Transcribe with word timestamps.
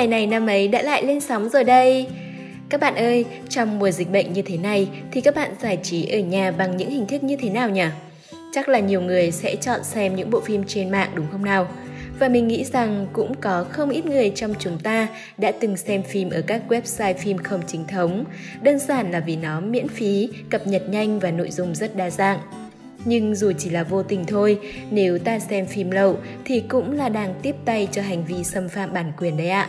ngày 0.00 0.06
này 0.06 0.26
năm 0.26 0.46
ấy 0.46 0.68
đã 0.68 0.82
lại 0.82 1.04
lên 1.04 1.20
sóng 1.20 1.48
rồi 1.48 1.64
đây. 1.64 2.06
Các 2.68 2.80
bạn 2.80 2.94
ơi, 2.94 3.24
trong 3.48 3.78
mùa 3.78 3.90
dịch 3.90 4.10
bệnh 4.10 4.32
như 4.32 4.42
thế 4.42 4.56
này 4.56 4.88
thì 5.12 5.20
các 5.20 5.34
bạn 5.34 5.50
giải 5.62 5.78
trí 5.82 6.08
ở 6.08 6.18
nhà 6.18 6.50
bằng 6.50 6.76
những 6.76 6.90
hình 6.90 7.06
thức 7.06 7.22
như 7.22 7.36
thế 7.36 7.50
nào 7.50 7.70
nhỉ? 7.70 7.84
Chắc 8.52 8.68
là 8.68 8.78
nhiều 8.78 9.00
người 9.00 9.30
sẽ 9.30 9.56
chọn 9.56 9.84
xem 9.84 10.16
những 10.16 10.30
bộ 10.30 10.40
phim 10.40 10.64
trên 10.66 10.90
mạng 10.90 11.10
đúng 11.14 11.26
không 11.32 11.44
nào? 11.44 11.68
Và 12.18 12.28
mình 12.28 12.48
nghĩ 12.48 12.64
rằng 12.64 13.06
cũng 13.12 13.34
có 13.34 13.64
không 13.70 13.90
ít 13.90 14.06
người 14.06 14.32
trong 14.34 14.54
chúng 14.58 14.78
ta 14.78 15.08
đã 15.38 15.52
từng 15.60 15.76
xem 15.76 16.02
phim 16.02 16.30
ở 16.30 16.42
các 16.46 16.62
website 16.68 17.14
phim 17.14 17.38
không 17.38 17.60
chính 17.66 17.84
thống, 17.86 18.24
đơn 18.62 18.78
giản 18.78 19.10
là 19.10 19.20
vì 19.20 19.36
nó 19.36 19.60
miễn 19.60 19.88
phí, 19.88 20.28
cập 20.50 20.66
nhật 20.66 20.82
nhanh 20.88 21.18
và 21.18 21.30
nội 21.30 21.50
dung 21.50 21.74
rất 21.74 21.96
đa 21.96 22.10
dạng. 22.10 22.38
Nhưng 23.04 23.34
dù 23.34 23.52
chỉ 23.58 23.70
là 23.70 23.82
vô 23.82 24.02
tình 24.02 24.24
thôi, 24.24 24.58
nếu 24.90 25.18
ta 25.18 25.38
xem 25.38 25.66
phim 25.66 25.90
lậu 25.90 26.18
thì 26.44 26.62
cũng 26.68 26.92
là 26.92 27.08
đang 27.08 27.34
tiếp 27.42 27.54
tay 27.64 27.88
cho 27.92 28.02
hành 28.02 28.24
vi 28.24 28.44
xâm 28.44 28.68
phạm 28.68 28.92
bản 28.92 29.12
quyền 29.18 29.36
đấy 29.36 29.48
ạ. 29.48 29.68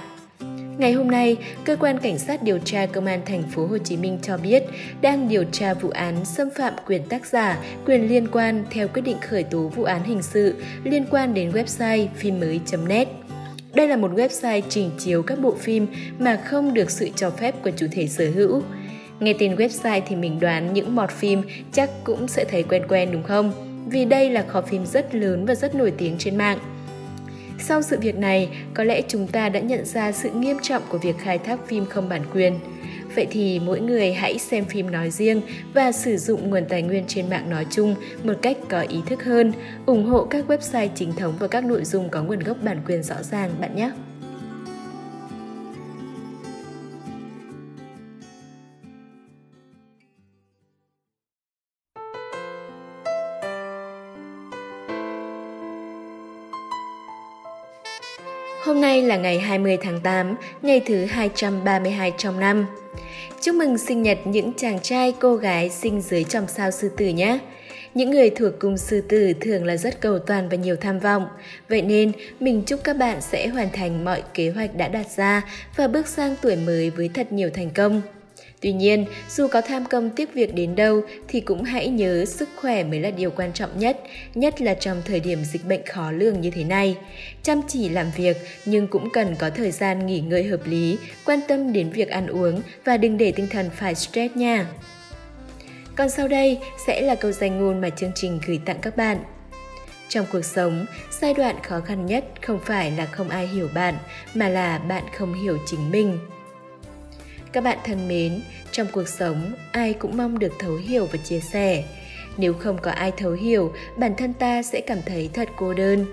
Ngày 0.81 0.93
hôm 0.93 1.11
nay, 1.11 1.37
cơ 1.65 1.75
quan 1.75 1.99
cảnh 1.99 2.19
sát 2.19 2.43
điều 2.43 2.59
tra 2.59 2.85
công 2.85 3.05
an 3.05 3.21
thành 3.25 3.43
phố 3.43 3.65
Hồ 3.65 3.77
Chí 3.77 3.97
Minh 3.97 4.19
cho 4.21 4.37
biết 4.37 4.63
đang 5.01 5.29
điều 5.29 5.43
tra 5.51 5.73
vụ 5.73 5.89
án 5.89 6.25
xâm 6.25 6.49
phạm 6.55 6.73
quyền 6.87 7.03
tác 7.03 7.25
giả, 7.25 7.59
quyền 7.85 8.09
liên 8.09 8.27
quan 8.31 8.65
theo 8.69 8.87
quyết 8.87 9.01
định 9.01 9.17
khởi 9.21 9.43
tố 9.43 9.67
vụ 9.67 9.83
án 9.83 10.03
hình 10.03 10.21
sự 10.21 10.55
liên 10.83 11.05
quan 11.11 11.33
đến 11.33 11.51
website 11.51 12.07
phim 12.15 12.39
mới.net. 12.39 13.07
Đây 13.73 13.87
là 13.87 13.97
một 13.97 14.11
website 14.11 14.61
trình 14.69 14.91
chiếu 14.99 15.23
các 15.23 15.39
bộ 15.39 15.55
phim 15.59 15.87
mà 16.19 16.41
không 16.45 16.73
được 16.73 16.91
sự 16.91 17.09
cho 17.15 17.29
phép 17.29 17.55
của 17.63 17.71
chủ 17.77 17.87
thể 17.91 18.07
sở 18.07 18.25
hữu. 18.35 18.61
Nghe 19.19 19.33
tên 19.39 19.55
website 19.55 20.01
thì 20.07 20.15
mình 20.15 20.39
đoán 20.39 20.73
những 20.73 20.95
mọt 20.95 21.11
phim 21.11 21.41
chắc 21.71 21.89
cũng 22.03 22.27
sẽ 22.27 22.45
thấy 22.45 22.63
quen 22.63 22.83
quen 22.87 23.09
đúng 23.11 23.23
không? 23.23 23.53
Vì 23.89 24.05
đây 24.05 24.29
là 24.29 24.45
kho 24.47 24.61
phim 24.61 24.85
rất 24.85 25.15
lớn 25.15 25.45
và 25.45 25.55
rất 25.55 25.75
nổi 25.75 25.93
tiếng 25.97 26.15
trên 26.19 26.35
mạng. 26.35 26.59
Sau 27.61 27.81
sự 27.81 27.99
việc 27.99 28.15
này, 28.17 28.49
có 28.73 28.83
lẽ 28.83 29.01
chúng 29.07 29.27
ta 29.27 29.49
đã 29.49 29.59
nhận 29.59 29.85
ra 29.85 30.11
sự 30.11 30.29
nghiêm 30.29 30.57
trọng 30.61 30.83
của 30.89 30.97
việc 30.97 31.15
khai 31.19 31.37
thác 31.37 31.67
phim 31.67 31.85
không 31.85 32.09
bản 32.09 32.21
quyền. 32.33 32.59
Vậy 33.15 33.27
thì 33.31 33.59
mỗi 33.59 33.79
người 33.79 34.13
hãy 34.13 34.37
xem 34.39 34.65
phim 34.65 34.91
nói 34.91 35.09
riêng 35.09 35.41
và 35.73 35.91
sử 35.91 36.17
dụng 36.17 36.49
nguồn 36.49 36.65
tài 36.69 36.81
nguyên 36.81 37.03
trên 37.07 37.29
mạng 37.29 37.49
nói 37.49 37.65
chung 37.69 37.95
một 38.23 38.33
cách 38.41 38.57
có 38.69 38.81
ý 38.81 38.97
thức 39.05 39.23
hơn, 39.23 39.53
ủng 39.85 40.05
hộ 40.05 40.25
các 40.25 40.45
website 40.47 40.89
chính 40.95 41.13
thống 41.15 41.33
và 41.39 41.47
các 41.47 41.65
nội 41.65 41.85
dung 41.85 42.09
có 42.09 42.23
nguồn 42.23 42.39
gốc 42.39 42.57
bản 42.63 42.77
quyền 42.87 43.03
rõ 43.03 43.15
ràng 43.23 43.49
bạn 43.59 43.75
nhé. 43.75 43.91
Hôm 58.63 58.81
nay 58.81 59.01
là 59.01 59.17
ngày 59.17 59.39
20 59.39 59.77
tháng 59.81 59.99
8, 59.99 60.35
ngày 60.61 60.81
thứ 60.85 61.05
232 61.05 62.13
trong 62.17 62.39
năm. 62.39 62.65
Chúc 63.41 63.55
mừng 63.55 63.77
sinh 63.77 64.01
nhật 64.01 64.17
những 64.25 64.53
chàng 64.57 64.79
trai 64.79 65.13
cô 65.19 65.35
gái 65.35 65.69
sinh 65.69 66.01
dưới 66.01 66.23
trong 66.23 66.47
sao 66.47 66.71
sư 66.71 66.91
tử 66.97 67.07
nhé. 67.07 67.39
Những 67.93 68.11
người 68.11 68.29
thuộc 68.29 68.53
cung 68.59 68.77
sư 68.77 69.01
tử 69.09 69.33
thường 69.41 69.65
là 69.65 69.77
rất 69.77 70.01
cầu 70.01 70.19
toàn 70.19 70.49
và 70.49 70.57
nhiều 70.57 70.75
tham 70.75 70.99
vọng. 70.99 71.27
Vậy 71.69 71.81
nên, 71.81 72.11
mình 72.39 72.63
chúc 72.65 72.83
các 72.83 72.97
bạn 72.97 73.21
sẽ 73.21 73.47
hoàn 73.47 73.69
thành 73.73 74.05
mọi 74.05 74.23
kế 74.33 74.49
hoạch 74.49 74.75
đã 74.75 74.87
đặt 74.87 75.05
ra 75.15 75.41
và 75.75 75.87
bước 75.87 76.07
sang 76.07 76.35
tuổi 76.41 76.55
mới 76.55 76.89
với 76.89 77.09
thật 77.13 77.31
nhiều 77.31 77.49
thành 77.53 77.69
công. 77.69 78.01
Tuy 78.61 78.71
nhiên, 78.73 79.05
dù 79.29 79.47
có 79.47 79.61
tham 79.61 79.85
công 79.85 80.09
tiếc 80.09 80.33
việc 80.33 80.55
đến 80.55 80.75
đâu 80.75 81.01
thì 81.27 81.41
cũng 81.41 81.63
hãy 81.63 81.87
nhớ 81.87 82.25
sức 82.25 82.49
khỏe 82.55 82.83
mới 82.83 82.99
là 82.99 83.11
điều 83.11 83.31
quan 83.31 83.53
trọng 83.53 83.79
nhất, 83.79 83.99
nhất 84.35 84.61
là 84.61 84.73
trong 84.73 85.01
thời 85.05 85.19
điểm 85.19 85.43
dịch 85.45 85.65
bệnh 85.65 85.85
khó 85.85 86.11
lường 86.11 86.41
như 86.41 86.51
thế 86.51 86.63
này. 86.63 86.97
Chăm 87.43 87.61
chỉ 87.67 87.89
làm 87.89 88.11
việc 88.15 88.37
nhưng 88.65 88.87
cũng 88.87 89.09
cần 89.09 89.35
có 89.35 89.49
thời 89.49 89.71
gian 89.71 90.05
nghỉ 90.05 90.19
ngơi 90.19 90.43
hợp 90.43 90.59
lý, 90.65 90.97
quan 91.25 91.39
tâm 91.47 91.73
đến 91.73 91.89
việc 91.89 92.09
ăn 92.09 92.27
uống 92.27 92.61
và 92.85 92.97
đừng 92.97 93.17
để 93.17 93.31
tinh 93.31 93.47
thần 93.51 93.69
phải 93.75 93.95
stress 93.95 94.35
nha. 94.35 94.67
Còn 95.95 96.09
sau 96.09 96.27
đây 96.27 96.59
sẽ 96.87 97.01
là 97.01 97.15
câu 97.15 97.31
danh 97.31 97.59
ngôn 97.59 97.81
mà 97.81 97.89
chương 97.89 98.11
trình 98.15 98.39
gửi 98.47 98.59
tặng 98.65 98.77
các 98.81 98.97
bạn. 98.97 99.17
Trong 100.07 100.25
cuộc 100.31 100.45
sống, 100.45 100.85
giai 101.21 101.33
đoạn 101.33 101.55
khó 101.63 101.79
khăn 101.79 102.05
nhất 102.05 102.25
không 102.41 102.59
phải 102.65 102.91
là 102.91 103.05
không 103.05 103.29
ai 103.29 103.47
hiểu 103.47 103.67
bạn, 103.73 103.95
mà 104.33 104.49
là 104.49 104.77
bạn 104.77 105.03
không 105.17 105.43
hiểu 105.43 105.57
chính 105.67 105.91
mình. 105.91 106.19
Các 107.53 107.63
bạn 107.63 107.77
thân 107.83 108.07
mến, 108.07 108.41
trong 108.71 108.87
cuộc 108.91 109.07
sống, 109.07 109.53
ai 109.71 109.93
cũng 109.93 110.17
mong 110.17 110.39
được 110.39 110.53
thấu 110.59 110.75
hiểu 110.75 111.05
và 111.05 111.17
chia 111.17 111.39
sẻ. 111.39 111.83
Nếu 112.37 112.53
không 112.53 112.77
có 112.81 112.91
ai 112.91 113.11
thấu 113.17 113.31
hiểu, 113.31 113.73
bản 113.97 114.15
thân 114.17 114.33
ta 114.33 114.63
sẽ 114.63 114.81
cảm 114.81 114.97
thấy 115.05 115.29
thật 115.33 115.49
cô 115.55 115.73
đơn. 115.73 116.05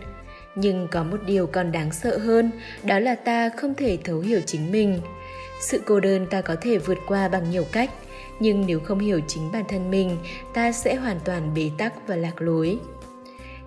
Nhưng 0.54 0.88
có 0.90 1.04
một 1.04 1.16
điều 1.26 1.46
còn 1.46 1.72
đáng 1.72 1.92
sợ 1.92 2.18
hơn, 2.18 2.50
đó 2.82 2.98
là 2.98 3.14
ta 3.14 3.50
không 3.56 3.74
thể 3.74 3.98
thấu 4.04 4.20
hiểu 4.20 4.40
chính 4.46 4.72
mình. 4.72 5.00
Sự 5.62 5.82
cô 5.86 6.00
đơn 6.00 6.26
ta 6.26 6.40
có 6.40 6.56
thể 6.60 6.78
vượt 6.78 6.98
qua 7.06 7.28
bằng 7.28 7.50
nhiều 7.50 7.64
cách, 7.72 7.90
nhưng 8.40 8.66
nếu 8.66 8.80
không 8.80 8.98
hiểu 8.98 9.20
chính 9.28 9.52
bản 9.52 9.64
thân 9.68 9.90
mình, 9.90 10.16
ta 10.54 10.72
sẽ 10.72 10.94
hoàn 10.94 11.20
toàn 11.24 11.54
bế 11.54 11.70
tắc 11.78 12.08
và 12.08 12.16
lạc 12.16 12.42
lối. 12.42 12.78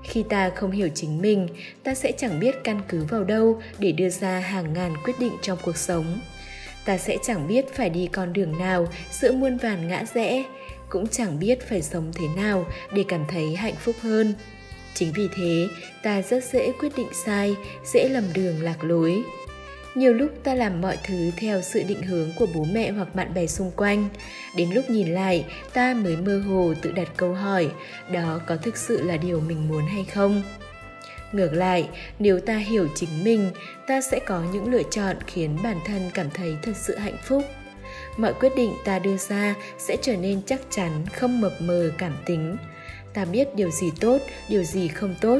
Khi 0.03 0.23
ta 0.23 0.49
không 0.55 0.71
hiểu 0.71 0.89
chính 0.95 1.21
mình, 1.21 1.47
ta 1.83 1.95
sẽ 1.95 2.11
chẳng 2.17 2.39
biết 2.39 2.55
căn 2.63 2.81
cứ 2.87 3.05
vào 3.09 3.23
đâu 3.23 3.61
để 3.79 3.91
đưa 3.91 4.09
ra 4.09 4.39
hàng 4.39 4.73
ngàn 4.73 4.93
quyết 5.03 5.19
định 5.19 5.33
trong 5.41 5.57
cuộc 5.63 5.77
sống 5.77 6.19
ta 6.85 6.97
sẽ 6.97 7.17
chẳng 7.23 7.47
biết 7.47 7.73
phải 7.73 7.89
đi 7.89 8.09
con 8.11 8.33
đường 8.33 8.59
nào 8.59 8.87
giữa 9.11 9.31
muôn 9.31 9.57
vàn 9.57 9.87
ngã 9.87 10.03
rẽ, 10.13 10.43
cũng 10.89 11.07
chẳng 11.07 11.39
biết 11.39 11.69
phải 11.69 11.81
sống 11.81 12.11
thế 12.15 12.25
nào 12.35 12.65
để 12.93 13.03
cảm 13.07 13.25
thấy 13.27 13.55
hạnh 13.55 13.75
phúc 13.75 13.95
hơn. 14.01 14.33
Chính 14.93 15.11
vì 15.15 15.27
thế, 15.35 15.67
ta 16.03 16.21
rất 16.21 16.43
dễ 16.43 16.71
quyết 16.79 16.91
định 16.97 17.09
sai, 17.25 17.55
dễ 17.93 18.09
lầm 18.09 18.23
đường 18.33 18.63
lạc 18.63 18.83
lối. 18.83 19.23
Nhiều 19.95 20.13
lúc 20.13 20.31
ta 20.43 20.53
làm 20.53 20.81
mọi 20.81 20.97
thứ 21.03 21.31
theo 21.37 21.61
sự 21.61 21.83
định 21.87 22.01
hướng 22.01 22.31
của 22.39 22.47
bố 22.55 22.65
mẹ 22.73 22.91
hoặc 22.91 23.15
bạn 23.15 23.33
bè 23.33 23.47
xung 23.47 23.71
quanh. 23.71 24.09
Đến 24.55 24.69
lúc 24.71 24.89
nhìn 24.89 25.07
lại, 25.07 25.45
ta 25.73 25.93
mới 25.93 26.17
mơ 26.17 26.39
hồ 26.39 26.73
tự 26.81 26.91
đặt 26.91 27.07
câu 27.17 27.33
hỏi, 27.33 27.69
đó 28.11 28.39
có 28.47 28.55
thực 28.55 28.77
sự 28.77 29.03
là 29.03 29.17
điều 29.17 29.39
mình 29.39 29.67
muốn 29.67 29.85
hay 29.85 30.05
không? 30.13 30.43
Ngược 31.31 31.53
lại, 31.53 31.89
nếu 32.19 32.39
ta 32.39 32.57
hiểu 32.57 32.87
chính 32.95 33.23
mình, 33.23 33.51
ta 33.87 34.01
sẽ 34.01 34.19
có 34.19 34.43
những 34.53 34.71
lựa 34.71 34.83
chọn 34.91 35.15
khiến 35.27 35.57
bản 35.63 35.79
thân 35.85 36.11
cảm 36.13 36.29
thấy 36.33 36.55
thật 36.63 36.73
sự 36.75 36.97
hạnh 36.97 37.17
phúc. 37.23 37.43
Mọi 38.17 38.33
quyết 38.33 38.55
định 38.55 38.73
ta 38.85 38.99
đưa 38.99 39.17
ra 39.17 39.55
sẽ 39.77 39.97
trở 40.01 40.15
nên 40.15 40.41
chắc 40.45 40.61
chắn, 40.69 41.05
không 41.13 41.41
mập 41.41 41.53
mờ 41.59 41.91
cảm 41.97 42.13
tính. 42.25 42.57
Ta 43.13 43.25
biết 43.25 43.55
điều 43.55 43.71
gì 43.71 43.91
tốt, 43.99 44.17
điều 44.49 44.63
gì 44.63 44.87
không 44.87 45.15
tốt. 45.21 45.39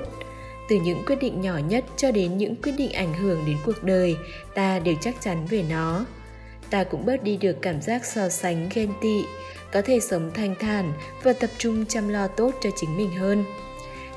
Từ 0.69 0.75
những 0.84 1.03
quyết 1.06 1.16
định 1.22 1.41
nhỏ 1.41 1.57
nhất 1.57 1.85
cho 1.97 2.12
đến 2.12 2.38
những 2.38 2.56
quyết 2.56 2.72
định 2.78 2.91
ảnh 2.91 3.13
hưởng 3.13 3.44
đến 3.47 3.58
cuộc 3.66 3.84
đời, 3.84 4.16
ta 4.56 4.79
đều 4.79 4.96
chắc 5.02 5.16
chắn 5.22 5.46
về 5.50 5.63
nó. 5.69 6.06
Ta 6.69 6.84
cũng 6.84 7.06
bớt 7.06 7.23
đi 7.23 7.38
được 7.38 7.58
cảm 7.62 7.81
giác 7.81 8.06
so 8.06 8.29
sánh 8.29 8.69
ghen 8.73 8.90
tị, 9.02 9.22
có 9.72 9.81
thể 9.81 10.00
sống 10.00 10.31
thanh 10.34 10.56
thản 10.59 10.94
và 11.23 11.34
tập 11.34 11.50
trung 11.58 11.85
chăm 11.85 12.09
lo 12.09 12.28
tốt 12.28 12.52
cho 12.63 12.69
chính 12.75 12.97
mình 12.97 13.12
hơn 13.12 13.44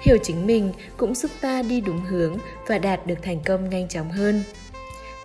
hiểu 0.05 0.19
chính 0.23 0.47
mình 0.47 0.73
cũng 0.97 1.15
giúp 1.15 1.31
ta 1.41 1.63
đi 1.63 1.81
đúng 1.81 2.01
hướng 2.01 2.39
và 2.67 2.79
đạt 2.79 3.07
được 3.07 3.23
thành 3.23 3.39
công 3.45 3.71
nhanh 3.71 3.89
chóng 3.89 4.11
hơn. 4.11 4.43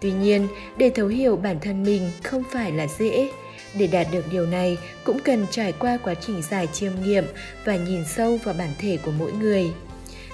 Tuy 0.01 0.11
nhiên, 0.11 0.47
để 0.77 0.89
thấu 0.89 1.07
hiểu 1.07 1.35
bản 1.35 1.59
thân 1.59 1.83
mình 1.83 2.11
không 2.23 2.43
phải 2.51 2.71
là 2.71 2.87
dễ. 2.99 3.29
Để 3.73 3.87
đạt 3.87 4.07
được 4.11 4.25
điều 4.31 4.45
này, 4.45 4.77
cũng 5.03 5.19
cần 5.19 5.45
trải 5.51 5.71
qua 5.71 5.97
quá 6.03 6.13
trình 6.15 6.41
dài 6.41 6.67
chiêm 6.67 6.91
nghiệm 7.03 7.25
và 7.65 7.75
nhìn 7.75 8.05
sâu 8.05 8.37
vào 8.43 8.55
bản 8.57 8.69
thể 8.79 8.97
của 9.05 9.11
mỗi 9.11 9.31
người. 9.31 9.71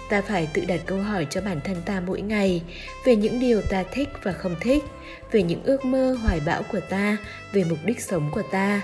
Ta 0.10 0.22
phải 0.22 0.48
tự 0.54 0.66
đặt 0.66 0.82
câu 0.86 0.98
hỏi 0.98 1.28
cho 1.30 1.42
bản 1.42 1.60
thân 1.64 1.76
ta 1.86 2.02
mỗi 2.08 2.22
ngày 2.22 2.62
về 3.06 3.16
những 3.16 3.40
điều 3.40 3.62
ta 3.62 3.84
thích 3.92 4.10
và 4.24 4.32
không 4.32 4.56
thích, 4.62 4.84
về 5.32 5.44
những 5.44 5.64
ước 5.64 5.86
mơ 5.86 6.18
hoài 6.24 6.40
bão 6.46 6.64
của 6.72 6.80
ta, 6.90 7.18
về 7.54 7.64
mục 7.70 7.80
đích 7.86 8.02
sống 8.02 8.30
của 8.32 8.44
ta 8.52 8.82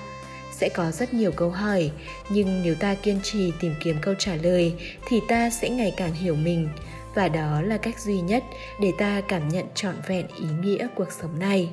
sẽ 0.61 0.69
có 0.69 0.91
rất 0.91 1.13
nhiều 1.13 1.31
câu 1.31 1.49
hỏi. 1.49 1.91
Nhưng 2.29 2.63
nếu 2.63 2.75
ta 2.75 2.95
kiên 2.95 3.19
trì 3.23 3.51
tìm 3.61 3.73
kiếm 3.83 3.97
câu 4.01 4.13
trả 4.19 4.35
lời 4.35 4.73
thì 5.07 5.19
ta 5.27 5.49
sẽ 5.49 5.69
ngày 5.69 5.93
càng 5.97 6.13
hiểu 6.13 6.35
mình. 6.35 6.69
Và 7.15 7.27
đó 7.27 7.61
là 7.61 7.77
cách 7.77 7.99
duy 7.99 8.21
nhất 8.21 8.43
để 8.81 8.91
ta 8.97 9.21
cảm 9.27 9.49
nhận 9.49 9.65
trọn 9.75 9.95
vẹn 10.07 10.27
ý 10.27 10.45
nghĩa 10.61 10.87
cuộc 10.95 11.11
sống 11.21 11.39
này. 11.39 11.69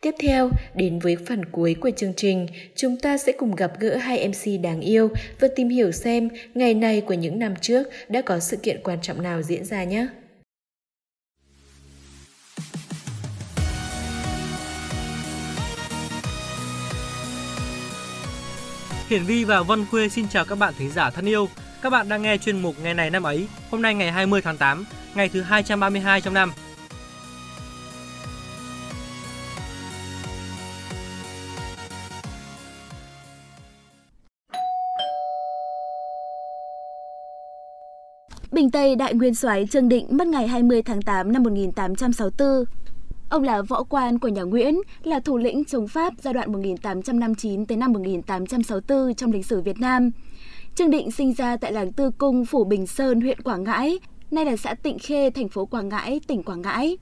Tiếp 0.00 0.14
theo, 0.18 0.50
đến 0.74 0.98
với 0.98 1.16
phần 1.26 1.44
cuối 1.44 1.76
của 1.80 1.90
chương 1.96 2.14
trình, 2.16 2.46
chúng 2.74 2.96
ta 2.96 3.18
sẽ 3.18 3.32
cùng 3.32 3.54
gặp 3.54 3.72
gỡ 3.80 3.96
hai 3.96 4.28
MC 4.28 4.62
đáng 4.62 4.80
yêu 4.80 5.10
và 5.40 5.48
tìm 5.56 5.68
hiểu 5.68 5.92
xem 5.92 6.28
ngày 6.54 6.74
này 6.74 7.00
của 7.00 7.14
những 7.14 7.38
năm 7.38 7.54
trước 7.60 7.86
đã 8.08 8.22
có 8.22 8.38
sự 8.38 8.56
kiện 8.56 8.80
quan 8.84 8.98
trọng 9.02 9.22
nào 9.22 9.42
diễn 9.42 9.64
ra 9.64 9.84
nhé. 9.84 10.06
Hiển 19.08 19.24
Vi 19.24 19.44
và 19.44 19.62
Văn 19.62 19.86
Khuê 19.90 20.08
xin 20.08 20.28
chào 20.28 20.44
các 20.44 20.58
bạn 20.58 20.74
thính 20.78 20.90
giả 20.90 21.10
thân 21.10 21.24
yêu. 21.28 21.48
Các 21.82 21.90
bạn 21.90 22.08
đang 22.08 22.22
nghe 22.22 22.38
chuyên 22.38 22.62
mục 22.62 22.74
Ngày 22.82 22.94
này 22.94 23.10
năm 23.10 23.22
ấy, 23.22 23.48
hôm 23.70 23.82
nay 23.82 23.94
ngày 23.94 24.12
20 24.12 24.42
tháng 24.42 24.56
8, 24.56 24.84
ngày 25.14 25.28
thứ 25.28 25.40
232 25.42 26.20
trong 26.20 26.34
năm. 26.34 26.52
Bình 38.52 38.70
Tây 38.70 38.96
Đại 38.96 39.14
Nguyên 39.14 39.34
soái 39.34 39.66
Trương 39.66 39.88
Định 39.88 40.06
mất 40.10 40.26
ngày 40.26 40.48
20 40.48 40.82
tháng 40.82 41.02
8 41.02 41.32
năm 41.32 41.42
1864. 41.42 42.85
Ông 43.28 43.42
là 43.42 43.62
võ 43.62 43.82
quan 43.82 44.18
của 44.18 44.28
nhà 44.28 44.42
Nguyễn, 44.42 44.80
là 45.02 45.20
thủ 45.20 45.36
lĩnh 45.36 45.64
chống 45.64 45.88
Pháp 45.88 46.14
giai 46.18 46.34
đoạn 46.34 46.52
1859 46.52 47.66
tới 47.66 47.76
năm 47.76 47.92
1864 47.92 49.14
trong 49.14 49.32
lịch 49.32 49.46
sử 49.46 49.60
Việt 49.60 49.80
Nam. 49.80 50.10
Trương 50.74 50.90
Định 50.90 51.10
sinh 51.10 51.32
ra 51.32 51.56
tại 51.56 51.72
làng 51.72 51.92
Tư 51.92 52.10
Cung, 52.18 52.44
phủ 52.44 52.64
Bình 52.64 52.86
Sơn, 52.86 53.20
huyện 53.20 53.40
Quảng 53.40 53.64
Ngãi, 53.64 53.98
nay 54.30 54.44
là 54.44 54.56
xã 54.56 54.74
Tịnh 54.74 54.98
Khê, 54.98 55.30
thành 55.30 55.48
phố 55.48 55.66
Quảng 55.66 55.88
Ngãi, 55.88 56.20
tỉnh 56.26 56.42
Quảng 56.42 56.62
Ngãi. 56.62 56.96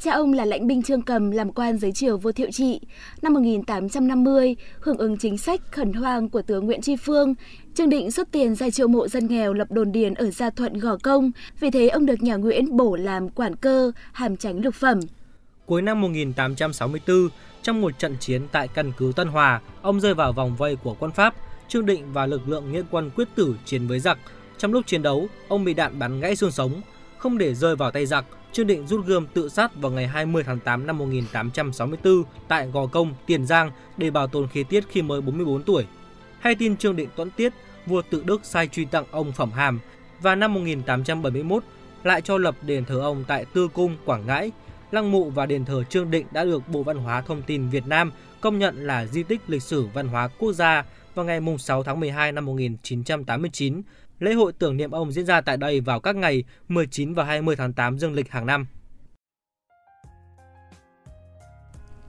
Cha 0.00 0.12
ông 0.12 0.32
là 0.32 0.44
lãnh 0.44 0.66
binh 0.66 0.82
Trương 0.82 1.02
Cầm 1.02 1.30
làm 1.30 1.52
quan 1.52 1.78
dưới 1.78 1.92
triều 1.92 2.16
vua 2.16 2.32
Thiệu 2.32 2.50
Trị. 2.50 2.80
Năm 3.22 3.34
1850, 3.34 4.56
hưởng 4.80 4.98
ứng 4.98 5.16
chính 5.18 5.38
sách 5.38 5.60
khẩn 5.72 5.92
hoang 5.92 6.28
của 6.28 6.42
tướng 6.42 6.66
Nguyễn 6.66 6.80
Tri 6.80 6.96
Phương, 6.96 7.34
Trương 7.74 7.88
Định 7.88 8.10
xuất 8.10 8.32
tiền 8.32 8.54
ra 8.54 8.70
triệu 8.70 8.88
mộ 8.88 9.08
dân 9.08 9.26
nghèo 9.26 9.52
lập 9.52 9.70
đồn 9.70 9.92
điền 9.92 10.14
ở 10.14 10.30
Gia 10.30 10.50
Thuận 10.50 10.78
Gò 10.78 10.96
Công, 11.02 11.30
vì 11.60 11.70
thế 11.70 11.88
ông 11.88 12.06
được 12.06 12.22
nhà 12.22 12.36
Nguyễn 12.36 12.76
bổ 12.76 12.96
làm 12.96 13.28
quản 13.28 13.56
cơ, 13.56 13.92
hàm 14.12 14.36
tránh 14.36 14.60
lục 14.64 14.74
phẩm. 14.74 15.00
Cuối 15.68 15.82
năm 15.82 16.00
1864, 16.00 17.28
trong 17.62 17.80
một 17.80 17.98
trận 17.98 18.16
chiến 18.20 18.42
tại 18.52 18.68
căn 18.68 18.92
cứ 18.96 19.12
Tân 19.16 19.28
Hòa, 19.28 19.60
ông 19.82 20.00
rơi 20.00 20.14
vào 20.14 20.32
vòng 20.32 20.56
vây 20.56 20.76
của 20.76 20.96
quân 20.98 21.12
Pháp. 21.12 21.34
Trương 21.68 21.86
Định 21.86 22.12
và 22.12 22.26
lực 22.26 22.48
lượng 22.48 22.72
nghĩa 22.72 22.82
quân 22.90 23.10
quyết 23.16 23.28
tử 23.34 23.56
chiến 23.64 23.86
với 23.86 24.00
giặc. 24.00 24.18
Trong 24.58 24.72
lúc 24.72 24.86
chiến 24.86 25.02
đấu, 25.02 25.28
ông 25.48 25.64
bị 25.64 25.74
đạn 25.74 25.98
bắn 25.98 26.20
gãy 26.20 26.36
xương 26.36 26.50
sống. 26.50 26.80
Không 27.18 27.38
để 27.38 27.54
rơi 27.54 27.76
vào 27.76 27.90
tay 27.90 28.06
giặc, 28.06 28.24
Trương 28.52 28.66
Định 28.66 28.86
rút 28.86 29.06
gươm 29.06 29.26
tự 29.26 29.48
sát 29.48 29.76
vào 29.76 29.90
ngày 29.92 30.06
20 30.06 30.42
tháng 30.42 30.60
8 30.60 30.86
năm 30.86 30.98
1864 30.98 32.22
tại 32.48 32.66
Gò 32.66 32.86
Công, 32.86 33.14
Tiền 33.26 33.46
Giang 33.46 33.70
để 33.96 34.10
bảo 34.10 34.26
tồn 34.26 34.48
khí 34.48 34.64
tiết 34.64 34.84
khi 34.88 35.02
mới 35.02 35.20
44 35.20 35.62
tuổi. 35.62 35.86
Hay 36.40 36.54
tin 36.54 36.76
Trương 36.76 36.96
Định 36.96 37.08
tuẫn 37.16 37.30
tiết, 37.30 37.52
vua 37.86 38.02
tự 38.10 38.22
Đức 38.26 38.40
sai 38.44 38.68
truy 38.68 38.84
tặng 38.84 39.04
ông 39.10 39.32
phẩm 39.32 39.52
hàm 39.52 39.80
và 40.20 40.34
năm 40.34 40.54
1871 40.54 41.62
lại 42.02 42.20
cho 42.20 42.38
lập 42.38 42.54
đền 42.62 42.84
thờ 42.84 43.00
ông 43.00 43.24
tại 43.28 43.44
Tư 43.44 43.68
Cung, 43.68 43.96
Quảng 44.04 44.26
Ngãi. 44.26 44.52
Lăng 44.90 45.12
mộ 45.12 45.30
và 45.30 45.46
đền 45.46 45.64
thờ 45.64 45.84
Trương 45.84 46.10
Định 46.10 46.26
đã 46.30 46.44
được 46.44 46.68
Bộ 46.68 46.82
Văn 46.82 46.96
hóa 46.96 47.20
Thông 47.20 47.42
tin 47.42 47.68
Việt 47.68 47.86
Nam 47.86 48.12
công 48.40 48.58
nhận 48.58 48.86
là 48.86 49.06
di 49.06 49.22
tích 49.22 49.40
lịch 49.46 49.62
sử 49.62 49.86
văn 49.94 50.08
hóa 50.08 50.28
quốc 50.38 50.52
gia 50.52 50.84
vào 51.14 51.24
ngày 51.24 51.40
6 51.58 51.82
tháng 51.82 52.00
12 52.00 52.32
năm 52.32 52.46
1989 52.46 53.82
Lễ 54.20 54.32
hội 54.32 54.52
tưởng 54.58 54.76
niệm 54.76 54.90
ông 54.90 55.12
diễn 55.12 55.26
ra 55.26 55.40
tại 55.40 55.56
đây 55.56 55.80
vào 55.80 56.00
các 56.00 56.16
ngày 56.16 56.44
19 56.68 57.14
và 57.14 57.24
20 57.24 57.56
tháng 57.56 57.72
8 57.72 57.98
dương 57.98 58.12
lịch 58.12 58.30
hàng 58.30 58.46
năm. 58.46 58.66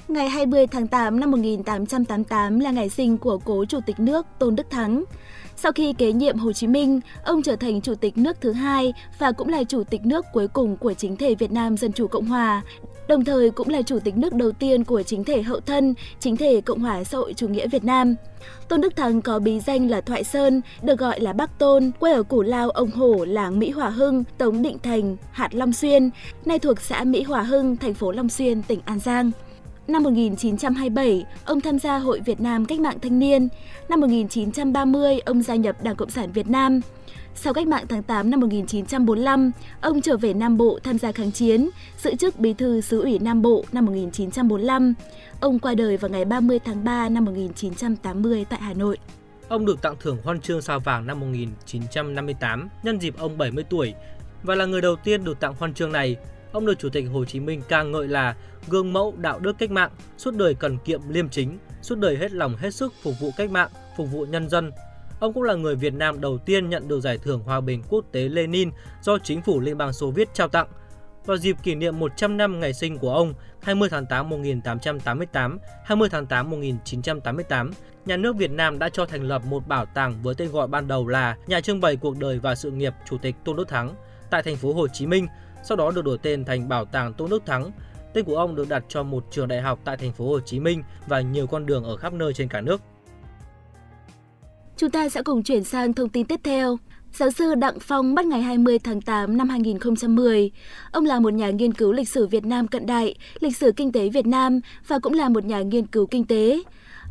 Ngày 0.10 0.30
20 0.30 0.68
tháng 0.68 0.88
8 0.88 1.20
năm 1.20 1.32
1888 1.32 2.60
là 2.60 2.72
ngày 2.72 2.90
sinh 2.90 3.18
của 3.18 3.38
cố 3.38 3.66
Chủ 3.66 3.80
tịch 3.86 4.00
nước 4.00 4.26
Tôn 4.40 4.56
Đức 4.56 4.70
Thắng. 4.70 5.04
Sau 5.56 5.72
khi 5.72 5.94
kế 5.94 6.14
nhiệm 6.14 6.38
Hồ 6.38 6.54
Chí 6.54 6.68
Minh, 6.68 7.00
ông 7.24 7.42
trở 7.42 7.56
thành 7.56 7.82
Chủ 7.82 7.96
tịch 7.96 8.18
nước 8.18 8.42
thứ 8.42 8.52
hai 8.52 8.94
và 9.20 9.32
cũng 9.32 9.50
là 9.50 9.64
Chủ 9.64 9.84
tịch 9.84 10.06
nước 10.06 10.26
cuối 10.34 10.48
cùng 10.48 10.78
của 10.78 10.94
chính 10.94 11.16
thể 11.16 11.36
Việt 11.36 11.52
Nam 11.52 11.78
Dân 11.78 11.94
Chủ 11.94 12.08
Cộng 12.08 12.26
Hòa, 12.26 12.62
đồng 13.08 13.26
thời 13.26 13.52
cũng 13.52 13.70
là 13.70 13.82
Chủ 13.82 14.00
tịch 14.00 14.18
nước 14.18 14.34
đầu 14.34 14.52
tiên 14.52 14.84
của 14.84 15.04
chính 15.04 15.24
thể 15.24 15.42
hậu 15.42 15.60
thân, 15.60 15.94
chính 16.20 16.38
thể 16.38 16.62
Cộng 16.62 16.80
hòa 16.80 17.04
xã 17.04 17.18
hội 17.18 17.34
chủ 17.34 17.48
nghĩa 17.48 17.68
Việt 17.68 17.84
Nam. 17.84 18.16
Tôn 18.68 18.82
Đức 18.82 18.96
Thắng 18.96 19.22
có 19.22 19.40
bí 19.40 19.60
danh 19.60 19.90
là 19.90 20.02
Thoại 20.02 20.24
Sơn, 20.24 20.62
được 20.82 21.00
gọi 21.00 21.20
là 21.20 21.34
Bắc 21.34 21.60
Tôn, 21.60 21.92
quê 22.00 22.14
ở 22.14 22.24
Củ 22.24 22.42
Lao, 22.42 22.70
Ông 22.70 22.92
Hổ, 22.92 23.26
làng 23.26 23.60
Mỹ 23.60 23.70
Hòa 23.70 23.90
Hưng, 23.90 24.24
Tống 24.38 24.62
Định 24.62 24.78
Thành, 24.84 25.18
hạt 25.32 25.56
Long 25.56 25.74
Xuyên, 25.74 26.10
nay 26.46 26.60
thuộc 26.60 26.82
xã 26.82 27.04
Mỹ 27.04 27.24
Hòa 27.24 27.42
Hưng, 27.42 27.78
thành 27.78 27.94
phố 27.94 28.12
Long 28.12 28.30
Xuyên, 28.30 28.62
tỉnh 28.62 28.80
An 28.86 29.00
Giang. 29.00 29.32
Năm 29.90 30.04
1927, 30.04 31.26
ông 31.46 31.62
tham 31.62 31.80
gia 31.80 31.98
Hội 31.98 32.20
Việt 32.20 32.42
Nam 32.42 32.66
Cách 32.66 32.80
mạng 32.80 33.00
Thanh 33.02 33.20
niên. 33.20 33.48
Năm 33.90 34.00
1930, 34.00 35.20
ông 35.20 35.42
gia 35.42 35.56
nhập 35.56 35.84
Đảng 35.84 35.96
Cộng 35.96 36.10
sản 36.10 36.32
Việt 36.32 36.48
Nam. 36.50 36.82
Sau 37.36 37.54
cách 37.54 37.68
mạng 37.68 37.86
tháng 37.90 38.04
8 38.04 38.30
năm 38.30 38.40
1945, 38.40 39.52
ông 39.82 40.02
trở 40.02 40.18
về 40.18 40.34
Nam 40.34 40.58
Bộ 40.58 40.80
tham 40.84 40.98
gia 40.98 41.12
kháng 41.12 41.32
chiến, 41.32 41.70
giữ 41.98 42.16
chức 42.16 42.40
bí 42.40 42.54
thư 42.54 42.82
xứ 42.82 43.02
ủy 43.02 43.20
Nam 43.20 43.42
Bộ 43.42 43.66
năm 43.72 43.86
1945. 43.86 44.94
Ông 45.40 45.60
qua 45.60 45.76
đời 45.76 45.98
vào 45.98 46.10
ngày 46.10 46.26
30 46.26 46.60
tháng 46.60 46.84
3 46.84 47.10
năm 47.10 47.26
1980 47.26 48.46
tại 48.50 48.60
Hà 48.62 48.74
Nội. 48.74 48.98
Ông 49.48 49.66
được 49.66 49.82
tặng 49.82 49.96
thưởng 50.00 50.18
huân 50.24 50.42
chương 50.42 50.62
sao 50.62 50.80
vàng 50.80 51.08
năm 51.08 51.20
1958 51.20 52.70
nhân 52.84 53.00
dịp 53.00 53.18
ông 53.18 53.38
70 53.38 53.64
tuổi 53.70 53.94
và 54.44 54.56
là 54.56 54.66
người 54.66 54.82
đầu 54.82 54.96
tiên 54.96 55.24
được 55.24 55.40
tặng 55.40 55.56
huân 55.60 55.74
chương 55.74 55.92
này. 55.92 56.18
Ông 56.52 56.66
được 56.66 56.80
Chủ 56.80 56.90
tịch 56.90 57.06
Hồ 57.14 57.26
Chí 57.26 57.40
Minh 57.40 57.62
ca 57.68 57.84
ngợi 57.84 58.08
là 58.08 58.36
gương 58.70 58.94
mẫu 58.94 59.14
đạo 59.18 59.40
đức 59.40 59.56
cách 59.60 59.72
mạng, 59.72 59.92
suốt 60.18 60.36
đời 60.36 60.54
cần 60.54 60.78
kiệm 60.86 61.02
liêm 61.10 61.30
chính, 61.30 61.58
suốt 61.82 61.96
đời 61.96 62.18
hết 62.18 62.32
lòng 62.32 62.56
hết 62.56 62.72
sức 62.72 62.94
phục 63.04 63.14
vụ 63.20 63.32
cách 63.38 63.52
mạng, 63.52 63.70
phục 63.98 64.12
vụ 64.12 64.26
nhân 64.26 64.50
dân, 64.50 64.72
Ông 65.20 65.34
cũng 65.34 65.44
là 65.44 65.54
người 65.54 65.76
Việt 65.76 65.94
Nam 65.94 66.22
đầu 66.22 66.38
tiên 66.38 66.70
nhận 66.70 66.88
được 66.88 67.00
giải 67.00 67.18
thưởng 67.18 67.42
Hòa 67.46 67.62
bình 67.62 67.84
quốc 67.90 68.06
tế 68.12 68.30
Lenin 68.30 68.72
do 69.02 69.18
chính 69.24 69.42
phủ 69.42 69.60
Liên 69.60 69.78
bang 69.78 69.94
Xô 69.94 70.12
Viết 70.12 70.34
trao 70.34 70.48
tặng. 70.48 70.68
Vào 71.26 71.38
dịp 71.38 71.56
kỷ 71.64 71.76
niệm 71.76 72.00
100 72.00 72.38
năm 72.38 72.60
ngày 72.60 72.74
sinh 72.74 72.98
của 72.98 73.14
ông, 73.14 73.34
20 73.62 73.90
tháng 73.90 74.06
8 74.06 74.30
1888, 74.30 75.60
20 75.86 76.10
tháng 76.10 76.26
8 76.26 76.50
1988, 76.50 77.72
nhà 78.06 78.18
nước 78.18 78.36
Việt 78.36 78.52
Nam 78.52 78.80
đã 78.80 78.90
cho 78.90 79.06
thành 79.06 79.24
lập 79.24 79.46
một 79.46 79.68
bảo 79.68 79.86
tàng 79.86 80.22
với 80.24 80.36
tên 80.36 80.52
gọi 80.52 80.68
ban 80.68 80.88
đầu 80.88 81.08
là 81.08 81.38
Nhà 81.48 81.62
trưng 81.62 81.82
bày 81.82 81.96
cuộc 81.96 82.18
đời 82.18 82.40
và 82.40 82.56
sự 82.56 82.72
nghiệp 82.72 82.94
Chủ 83.10 83.18
tịch 83.18 83.36
Tôn 83.46 83.56
Đức 83.56 83.68
Thắng 83.68 83.96
tại 84.30 84.44
thành 84.44 84.56
phố 84.56 84.74
Hồ 84.74 84.88
Chí 84.88 85.06
Minh, 85.06 85.28
sau 85.64 85.78
đó 85.78 85.92
được 85.92 86.06
đổi 86.06 86.18
tên 86.18 86.46
thành 86.46 86.70
Bảo 86.70 86.86
tàng 86.86 87.14
Tôn 87.14 87.30
Đức 87.30 87.46
Thắng. 87.46 87.72
Tên 88.14 88.26
của 88.26 88.38
ông 88.38 88.56
được 88.56 88.70
đặt 88.70 88.84
cho 88.90 89.04
một 89.04 89.26
trường 89.32 89.48
đại 89.48 89.62
học 89.62 89.80
tại 89.84 89.98
thành 89.98 90.14
phố 90.14 90.28
Hồ 90.28 90.40
Chí 90.40 90.60
Minh 90.60 90.84
và 91.08 91.22
nhiều 91.22 91.48
con 91.48 91.66
đường 91.66 91.84
ở 91.84 91.96
khắp 91.96 92.14
nơi 92.14 92.34
trên 92.34 92.48
cả 92.48 92.62
nước. 92.62 92.82
Chúng 94.78 94.90
ta 94.90 95.10
sẽ 95.10 95.24
cùng 95.24 95.44
chuyển 95.44 95.64
sang 95.64 95.94
thông 95.94 96.10
tin 96.10 96.26
tiếp 96.26 96.40
theo. 96.44 96.78
Giáo 97.14 97.32
sư 97.32 97.56
Đặng 97.56 97.80
Phong 97.80 98.16
mất 98.16 98.26
ngày 98.26 98.42
20 98.42 98.80
tháng 98.80 99.02
8 99.02 99.38
năm 99.38 99.50
2010. 99.50 100.52
Ông 100.92 101.06
là 101.06 101.20
một 101.20 101.34
nhà 101.34 101.50
nghiên 101.50 101.74
cứu 101.74 101.92
lịch 101.92 102.10
sử 102.10 102.28
Việt 102.28 102.46
Nam 102.46 102.68
cận 102.68 102.86
đại, 102.86 103.16
lịch 103.40 103.58
sử 103.58 103.72
kinh 103.72 103.92
tế 103.92 104.10
Việt 104.10 104.26
Nam 104.26 104.60
và 104.88 105.00
cũng 105.00 105.14
là 105.14 105.30
một 105.30 105.46
nhà 105.46 105.62
nghiên 105.62 105.88
cứu 105.88 106.08
kinh 106.08 106.26
tế. 106.26 106.64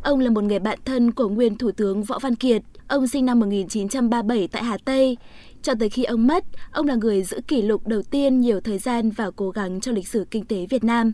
Ông 0.03 0.21
là 0.21 0.31
một 0.31 0.45
người 0.45 0.59
bạn 0.59 0.79
thân 0.85 1.13
của 1.13 1.29
nguyên 1.29 1.57
Thủ 1.57 1.71
tướng 1.71 2.03
Võ 2.03 2.19
Văn 2.19 2.35
Kiệt. 2.35 2.63
Ông 2.89 3.07
sinh 3.07 3.27
năm 3.27 3.41
1937 3.41 4.49
tại 4.49 4.63
Hà 4.63 4.77
Tây. 4.85 5.17
Cho 5.63 5.75
tới 5.81 5.89
khi 5.89 6.05
ông 6.05 6.27
mất, 6.27 6.45
ông 6.73 6.87
là 6.87 6.95
người 6.95 7.23
giữ 7.23 7.41
kỷ 7.49 7.63
lục 7.63 7.87
đầu 7.87 8.03
tiên 8.03 8.41
nhiều 8.41 8.61
thời 8.61 8.79
gian 8.79 9.11
và 9.11 9.31
cố 9.37 9.51
gắng 9.51 9.81
cho 9.81 9.93
lịch 9.93 10.09
sử 10.09 10.27
kinh 10.31 10.45
tế 10.45 10.67
Việt 10.71 10.85
Nam. 10.85 11.13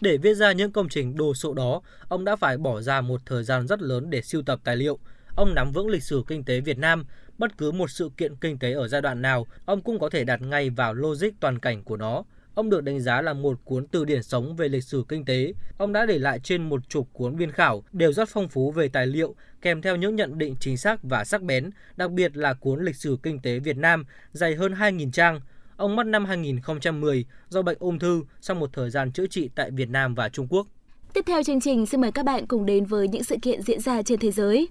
Để 0.00 0.16
viết 0.16 0.34
ra 0.34 0.52
những 0.52 0.72
công 0.72 0.88
trình 0.88 1.16
đồ 1.16 1.34
sộ 1.34 1.54
đó, 1.54 1.80
ông 2.08 2.24
đã 2.24 2.36
phải 2.36 2.58
bỏ 2.58 2.80
ra 2.80 3.00
một 3.00 3.20
thời 3.26 3.44
gian 3.44 3.66
rất 3.66 3.82
lớn 3.82 4.10
để 4.10 4.22
siêu 4.22 4.42
tập 4.42 4.60
tài 4.64 4.76
liệu– 4.76 4.98
Ông 5.36 5.54
nắm 5.54 5.72
vững 5.72 5.88
lịch 5.88 6.02
sử 6.02 6.22
kinh 6.26 6.44
tế 6.44 6.60
Việt 6.60 6.78
Nam, 6.78 7.04
bất 7.38 7.58
cứ 7.58 7.72
một 7.72 7.90
sự 7.90 8.10
kiện 8.16 8.36
kinh 8.36 8.58
tế 8.58 8.72
ở 8.72 8.88
giai 8.88 9.02
đoạn 9.02 9.22
nào, 9.22 9.46
ông 9.64 9.82
cũng 9.82 9.98
có 9.98 10.10
thể 10.10 10.24
đặt 10.24 10.42
ngay 10.42 10.70
vào 10.70 10.94
logic 10.94 11.28
toàn 11.40 11.58
cảnh 11.58 11.84
của 11.84 11.96
nó. 11.96 12.22
Ông 12.56 12.70
được 12.70 12.84
đánh 12.84 13.00
giá 13.00 13.22
là 13.22 13.32
một 13.32 13.60
cuốn 13.64 13.86
từ 13.86 14.04
điển 14.04 14.22
sống 14.22 14.56
về 14.56 14.68
lịch 14.68 14.84
sử 14.84 15.04
kinh 15.08 15.24
tế. 15.24 15.52
Ông 15.78 15.92
đã 15.92 16.06
để 16.06 16.18
lại 16.18 16.40
trên 16.40 16.68
một 16.68 16.88
chục 16.88 17.08
cuốn 17.12 17.36
biên 17.36 17.52
khảo, 17.52 17.82
đều 17.92 18.12
rất 18.12 18.28
phong 18.28 18.48
phú 18.48 18.70
về 18.70 18.88
tài 18.88 19.06
liệu, 19.06 19.34
kèm 19.62 19.82
theo 19.82 19.96
những 19.96 20.16
nhận 20.16 20.38
định 20.38 20.56
chính 20.60 20.76
xác 20.76 21.02
và 21.02 21.24
sắc 21.24 21.42
bén, 21.42 21.70
đặc 21.96 22.10
biệt 22.10 22.36
là 22.36 22.54
cuốn 22.54 22.84
lịch 22.84 22.96
sử 22.96 23.18
kinh 23.22 23.38
tế 23.38 23.58
Việt 23.58 23.76
Nam 23.76 24.04
dày 24.32 24.54
hơn 24.54 24.72
2.000 24.72 25.10
trang. 25.10 25.40
Ông 25.76 25.96
mất 25.96 26.06
năm 26.06 26.24
2010 26.24 27.24
do 27.48 27.62
bệnh 27.62 27.76
ung 27.80 27.98
thư 27.98 28.22
sau 28.40 28.56
một 28.56 28.70
thời 28.72 28.90
gian 28.90 29.12
chữa 29.12 29.26
trị 29.26 29.50
tại 29.54 29.70
Việt 29.70 29.88
Nam 29.88 30.14
và 30.14 30.28
Trung 30.28 30.46
Quốc. 30.50 30.66
Tiếp 31.12 31.24
theo 31.26 31.42
chương 31.42 31.60
trình, 31.60 31.86
xin 31.86 32.00
mời 32.00 32.12
các 32.12 32.24
bạn 32.24 32.46
cùng 32.46 32.66
đến 32.66 32.84
với 32.84 33.08
những 33.08 33.24
sự 33.24 33.36
kiện 33.42 33.62
diễn 33.62 33.80
ra 33.80 34.02
trên 34.02 34.18
thế 34.18 34.30
giới. 34.30 34.68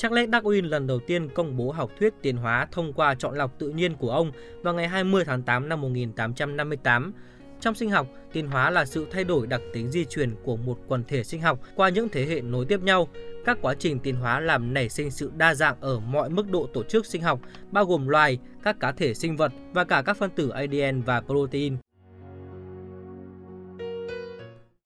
Charles 0.00 0.28
Darwin 0.28 0.68
lần 0.68 0.86
đầu 0.86 0.98
tiên 0.98 1.28
công 1.28 1.56
bố 1.56 1.70
học 1.70 1.90
thuyết 1.98 2.14
tiến 2.22 2.36
hóa 2.36 2.68
thông 2.72 2.92
qua 2.92 3.14
chọn 3.14 3.34
lọc 3.34 3.58
tự 3.58 3.68
nhiên 3.68 3.94
của 3.94 4.10
ông 4.10 4.32
vào 4.62 4.74
ngày 4.74 4.88
20 4.88 5.24
tháng 5.24 5.42
8 5.42 5.68
năm 5.68 5.80
1858. 5.80 7.12
Trong 7.60 7.74
sinh 7.74 7.90
học, 7.90 8.06
tiến 8.32 8.46
hóa 8.46 8.70
là 8.70 8.84
sự 8.84 9.06
thay 9.10 9.24
đổi 9.24 9.46
đặc 9.46 9.60
tính 9.72 9.90
di 9.90 10.04
truyền 10.04 10.34
của 10.44 10.56
một 10.56 10.78
quần 10.88 11.04
thể 11.04 11.24
sinh 11.24 11.40
học 11.40 11.60
qua 11.76 11.88
những 11.88 12.08
thế 12.08 12.26
hệ 12.26 12.40
nối 12.40 12.64
tiếp 12.64 12.80
nhau. 12.82 13.08
Các 13.44 13.58
quá 13.62 13.74
trình 13.78 13.98
tiến 13.98 14.16
hóa 14.16 14.40
làm 14.40 14.74
nảy 14.74 14.88
sinh 14.88 15.10
sự 15.10 15.32
đa 15.36 15.54
dạng 15.54 15.76
ở 15.80 15.98
mọi 15.98 16.30
mức 16.30 16.50
độ 16.50 16.68
tổ 16.72 16.82
chức 16.82 17.06
sinh 17.06 17.22
học, 17.22 17.40
bao 17.70 17.84
gồm 17.84 18.08
loài, 18.08 18.38
các 18.62 18.80
cá 18.80 18.92
thể 18.92 19.14
sinh 19.14 19.36
vật 19.36 19.52
và 19.72 19.84
cả 19.84 20.02
các 20.06 20.16
phân 20.16 20.30
tử 20.30 20.48
ADN 20.48 21.02
và 21.02 21.20
protein. 21.20 21.76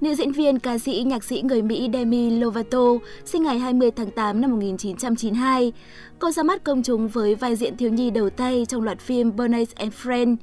Nữ 0.05 0.15
diễn 0.15 0.33
viên, 0.33 0.59
ca 0.59 0.79
sĩ, 0.79 1.03
nhạc 1.07 1.25
sĩ 1.25 1.43
người 1.43 1.63
Mỹ 1.63 1.91
Demi 1.93 2.31
Lovato 2.31 2.89
sinh 3.25 3.43
ngày 3.43 3.59
20 3.59 3.91
tháng 3.91 4.11
8 4.11 4.41
năm 4.41 4.51
1992. 4.51 5.73
Cô 6.19 6.31
ra 6.31 6.43
mắt 6.43 6.65
công 6.65 6.83
chúng 6.83 7.09
với 7.09 7.35
vai 7.35 7.57
diễn 7.57 7.77
thiếu 7.77 7.91
nhi 7.91 8.11
đầu 8.11 8.31
tay 8.31 8.67
trong 8.69 8.83
loạt 8.83 9.01
phim 9.01 9.37
Bernice 9.37 9.73
and 9.77 9.95
Friends. 10.03 10.37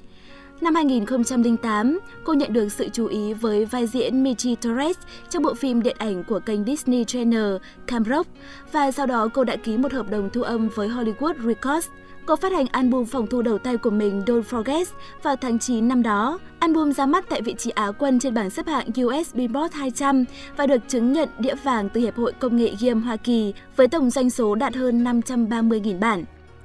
Năm 0.61 0.75
2008, 0.75 1.99
cô 2.23 2.33
nhận 2.33 2.53
được 2.53 2.71
sự 2.71 2.89
chú 2.93 3.07
ý 3.07 3.33
với 3.33 3.65
vai 3.65 3.87
diễn 3.87 4.23
Michi 4.23 4.55
Torres 4.55 4.97
trong 5.29 5.43
bộ 5.43 5.53
phim 5.53 5.81
điện 5.81 5.95
ảnh 5.99 6.23
của 6.23 6.39
kênh 6.39 6.65
Disney 6.65 7.03
Channel 7.03 7.55
Camp 7.87 8.07
Rock 8.07 8.29
và 8.71 8.91
sau 8.91 9.05
đó 9.05 9.27
cô 9.33 9.43
đã 9.43 9.55
ký 9.55 9.77
một 9.77 9.93
hợp 9.93 10.09
đồng 10.09 10.29
thu 10.33 10.41
âm 10.41 10.69
với 10.69 10.89
Hollywood 10.89 11.33
Records. 11.47 11.87
Cô 12.25 12.35
phát 12.35 12.51
hành 12.51 12.65
album 12.71 13.05
phòng 13.05 13.27
thu 13.27 13.41
đầu 13.41 13.57
tay 13.57 13.77
của 13.77 13.89
mình 13.89 14.21
Don't 14.25 14.41
Forget 14.41 14.85
vào 15.23 15.35
tháng 15.35 15.59
9 15.59 15.87
năm 15.87 16.03
đó. 16.03 16.39
Album 16.59 16.91
ra 16.91 17.05
mắt 17.05 17.25
tại 17.29 17.41
vị 17.41 17.55
trí 17.57 17.69
Á 17.69 17.91
quân 17.99 18.19
trên 18.19 18.33
bảng 18.33 18.49
xếp 18.49 18.67
hạng 18.67 18.87
US 19.03 19.35
Billboard 19.35 19.75
200 19.75 20.25
và 20.57 20.67
được 20.67 20.81
chứng 20.87 21.13
nhận 21.13 21.29
đĩa 21.39 21.55
vàng 21.63 21.89
từ 21.89 22.01
Hiệp 22.01 22.15
hội 22.15 22.33
Công 22.39 22.57
nghệ 22.57 22.73
Game 22.81 22.99
Hoa 22.99 23.15
Kỳ 23.15 23.53
với 23.75 23.87
tổng 23.87 24.09
doanh 24.09 24.29
số 24.29 24.55
đạt 24.55 24.75
hơn 24.75 25.03
530.000 25.03 25.99
bản. 25.99 26.23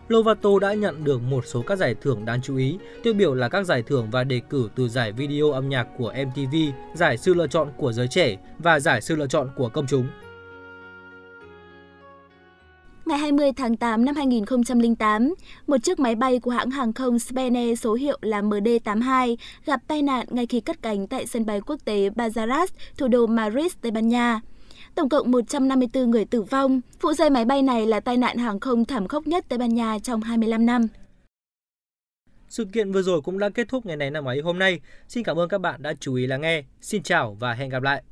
Lovato 0.08 0.58
đã 0.60 0.74
nhận 0.74 1.04
được 1.04 1.22
một 1.22 1.46
số 1.46 1.62
các 1.62 1.76
giải 1.76 1.94
thưởng 2.00 2.24
đáng 2.24 2.42
chú 2.42 2.56
ý, 2.56 2.78
tiêu 3.02 3.14
biểu 3.14 3.34
là 3.34 3.48
các 3.48 3.66
giải 3.66 3.82
thưởng 3.82 4.08
và 4.10 4.24
đề 4.24 4.40
cử 4.50 4.68
từ 4.74 4.88
giải 4.88 5.12
video 5.12 5.52
âm 5.52 5.68
nhạc 5.68 5.86
của 5.98 6.12
MTV, 6.26 6.54
giải 6.94 7.18
sự 7.18 7.34
lựa 7.34 7.46
chọn 7.46 7.68
của 7.76 7.92
giới 7.92 8.08
trẻ 8.08 8.36
và 8.58 8.80
giải 8.80 9.00
sự 9.00 9.16
lựa 9.16 9.26
chọn 9.26 9.48
của 9.56 9.68
công 9.68 9.86
chúng. 9.86 10.08
Ngày 13.06 13.18
20 13.18 13.52
tháng 13.56 13.76
8 13.76 14.04
năm 14.04 14.16
2008, 14.16 15.34
một 15.66 15.76
chiếc 15.82 15.98
máy 15.98 16.14
bay 16.14 16.38
của 16.40 16.50
hãng 16.50 16.70
hàng 16.70 16.92
không 16.92 17.18
Spanair 17.18 17.80
số 17.80 17.94
hiệu 17.94 18.18
là 18.22 18.42
MD-82 18.42 19.36
gặp 19.66 19.80
tai 19.86 20.02
nạn 20.02 20.26
ngay 20.30 20.46
khi 20.46 20.60
cất 20.60 20.82
cánh 20.82 21.06
tại 21.06 21.26
sân 21.26 21.46
bay 21.46 21.60
quốc 21.60 21.76
tế 21.84 22.08
Bazaras, 22.08 22.66
thủ 22.96 23.08
đô 23.08 23.26
Madrid, 23.26 23.72
Tây 23.80 23.90
Ban 23.90 24.08
Nha. 24.08 24.40
Tổng 24.94 25.08
cộng 25.08 25.30
154 25.30 26.10
người 26.10 26.24
tử 26.24 26.42
vong. 26.42 26.80
Vụ 27.00 27.12
rơi 27.12 27.30
máy 27.30 27.44
bay 27.44 27.62
này 27.62 27.86
là 27.86 28.00
tai 28.00 28.16
nạn 28.16 28.38
hàng 28.38 28.60
không 28.60 28.84
thảm 28.84 29.08
khốc 29.08 29.26
nhất 29.26 29.44
Tây 29.48 29.58
Ban 29.58 29.74
Nha 29.74 29.98
trong 30.02 30.20
25 30.20 30.66
năm. 30.66 30.86
Sự 32.48 32.64
kiện 32.64 32.92
vừa 32.92 33.02
rồi 33.02 33.20
cũng 33.20 33.38
đã 33.38 33.48
kết 33.48 33.68
thúc 33.68 33.86
ngày 33.86 33.96
này 33.96 34.10
năm 34.10 34.28
ấy 34.28 34.40
hôm 34.40 34.58
nay. 34.58 34.80
Xin 35.08 35.24
cảm 35.24 35.38
ơn 35.38 35.48
các 35.48 35.58
bạn 35.58 35.82
đã 35.82 35.94
chú 36.00 36.14
ý 36.14 36.26
lắng 36.26 36.40
nghe. 36.40 36.62
Xin 36.80 37.02
chào 37.02 37.36
và 37.40 37.52
hẹn 37.52 37.68
gặp 37.68 37.82
lại. 37.82 38.02